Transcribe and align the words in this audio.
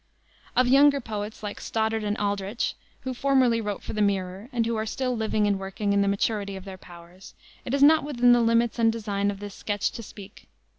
Of 0.55 0.67
younger 0.67 0.99
poets, 0.99 1.43
like 1.43 1.61
Stoddard 1.61 2.03
and 2.03 2.17
Aldrich, 2.17 2.73
who 3.01 3.13
formerly 3.13 3.61
wrote 3.61 3.83
for 3.83 3.93
the 3.93 4.01
Mirror 4.01 4.49
and 4.51 4.65
who 4.65 4.75
are 4.75 4.85
still 4.87 5.15
living 5.15 5.45
and 5.45 5.59
working 5.59 5.93
in 5.93 6.01
the 6.01 6.07
maturity 6.07 6.55
of 6.55 6.65
their 6.65 6.75
powers, 6.75 7.35
it 7.65 7.73
is 7.75 7.83
not 7.83 8.03
within 8.03 8.33
the 8.33 8.41
limits 8.41 8.79
and 8.79 8.91
design 8.91 9.29
of 9.29 9.39
this 9.39 9.53
sketch 9.53 9.91
to 9.91 10.01
speak. 10.01 10.47